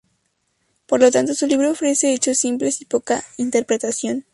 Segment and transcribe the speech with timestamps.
[0.87, 4.25] Por lo tanto su libro ofrece hechos simples y poca interpretación.